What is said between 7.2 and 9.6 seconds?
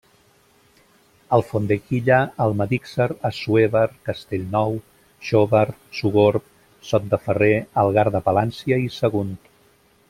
Ferrer, Algar de Palància i Sagunt.